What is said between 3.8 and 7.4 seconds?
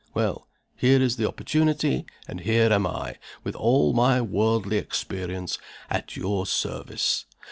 my worldly experience, at your service.